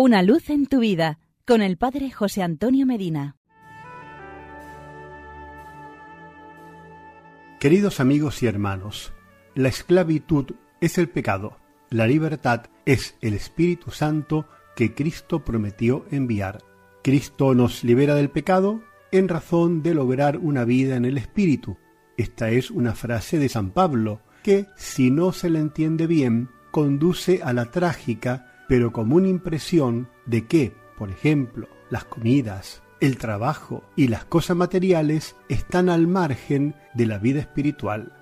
[0.00, 3.34] Una luz en tu vida con el Padre José Antonio Medina.
[7.58, 9.12] Queridos amigos y hermanos,
[9.56, 11.56] la esclavitud es el pecado,
[11.90, 16.62] la libertad es el Espíritu Santo que Cristo prometió enviar.
[17.02, 18.80] Cristo nos libera del pecado
[19.10, 21.76] en razón de lograr una vida en el Espíritu.
[22.16, 27.40] Esta es una frase de San Pablo que, si no se la entiende bien, conduce
[27.42, 34.08] a la trágica pero común impresión de que, por ejemplo, las comidas, el trabajo y
[34.08, 38.12] las cosas materiales están al margen de la vida espiritual.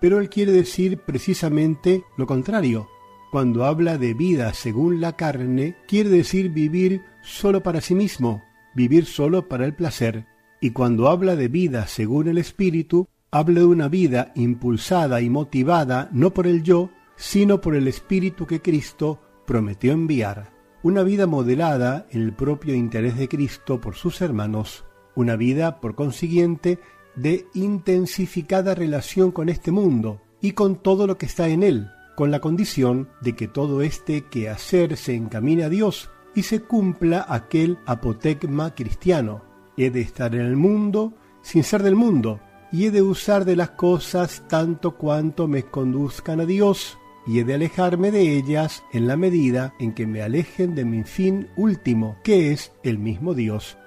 [0.00, 2.88] Pero él quiere decir precisamente lo contrario.
[3.30, 8.42] Cuando habla de vida según la carne, quiere decir vivir solo para sí mismo,
[8.74, 10.26] vivir solo para el placer.
[10.60, 16.10] Y cuando habla de vida según el espíritu, habla de una vida impulsada y motivada
[16.12, 22.06] no por el yo, sino por el espíritu que Cristo prometió enviar una vida modelada
[22.10, 26.80] en el propio interés de Cristo por sus hermanos, una vida, por consiguiente,
[27.14, 32.30] de intensificada relación con este mundo y con todo lo que está en él, con
[32.30, 37.78] la condición de que todo este quehacer se encamine a Dios y se cumpla aquel
[37.86, 39.42] apotegma cristiano.
[39.76, 43.56] He de estar en el mundo sin ser del mundo, y he de usar de
[43.56, 49.06] las cosas tanto cuanto me conduzcan a Dios, y he de alejarme de ellas en
[49.06, 53.78] la medida en que me alejen de mi fin último, que es el mismo Dios.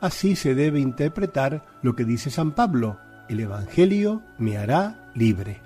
[0.00, 2.98] Así se debe interpretar lo que dice San Pablo,
[3.28, 5.60] el Evangelio me hará libre.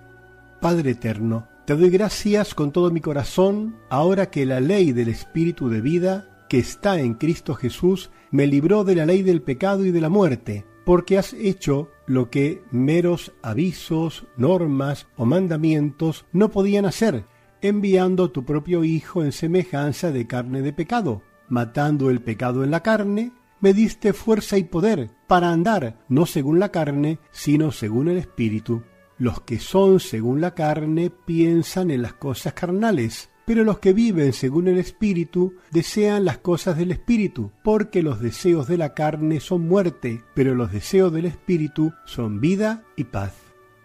[0.60, 5.68] Padre eterno, te doy gracias con todo mi corazón, ahora que la ley del Espíritu
[5.68, 9.90] de vida, que está en Cristo Jesús, me libró de la ley del pecado y
[9.90, 16.86] de la muerte, porque has hecho lo que meros avisos, normas o mandamientos no podían
[16.86, 17.24] hacer,
[17.60, 22.84] enviando tu propio Hijo en semejanza de carne de pecado, matando el pecado en la
[22.84, 28.18] carne, me diste fuerza y poder para andar no según la carne, sino según el
[28.18, 28.84] Espíritu.
[29.18, 34.32] Los que son según la carne piensan en las cosas carnales, pero los que viven
[34.32, 39.66] según el Espíritu desean las cosas del Espíritu, porque los deseos de la carne son
[39.68, 43.32] muerte, pero los deseos del Espíritu son vida y paz.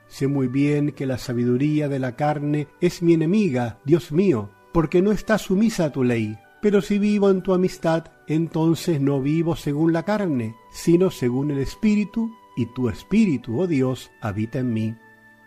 [0.08, 5.02] Sé muy bien que la sabiduría de la carne es mi enemiga, Dios mío, porque
[5.02, 6.38] no está sumisa a tu ley.
[6.62, 11.60] Pero si vivo en tu amistad, entonces no vivo según la carne, sino según el
[11.60, 14.96] Espíritu, y tu Espíritu, oh Dios, habita en mí.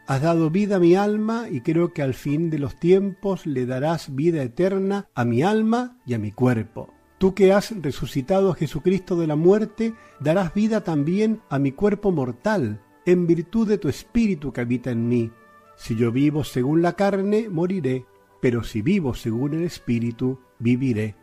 [0.06, 3.64] Has dado vida a mi alma y creo que al fin de los tiempos le
[3.64, 6.92] darás vida eterna a mi alma y a mi cuerpo.
[7.16, 12.12] Tú que has resucitado a Jesucristo de la muerte, darás vida también a mi cuerpo
[12.12, 15.30] mortal, en virtud de tu espíritu que habita en mí.
[15.76, 18.04] Si yo vivo según la carne, moriré,
[18.42, 21.16] pero si vivo según el espíritu, viviré.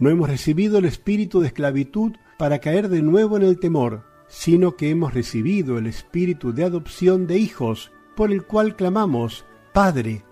[0.00, 4.74] No hemos recibido el espíritu de esclavitud para caer de nuevo en el temor, sino
[4.74, 10.24] que hemos recibido el espíritu de adopción de hijos, por el cual clamamos, Padre.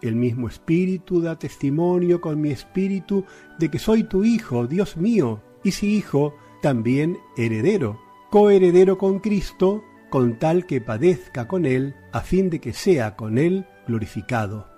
[0.00, 3.24] El mismo Espíritu da testimonio con mi espíritu
[3.58, 8.00] de que soy tu Hijo, Dios mío, y si Hijo, también heredero,
[8.30, 13.38] coheredero con Cristo, con tal que padezca con Él, a fin de que sea con
[13.38, 14.68] Él glorificado.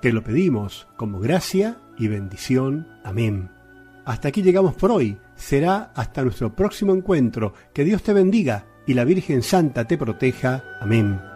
[0.00, 2.86] Te lo pedimos como gracia y bendición.
[3.04, 3.50] Amén.
[4.04, 5.18] Hasta aquí llegamos por hoy.
[5.34, 7.54] Será hasta nuestro próximo encuentro.
[7.74, 10.62] Que Dios te bendiga y la Virgen Santa te proteja.
[10.80, 11.35] Amén.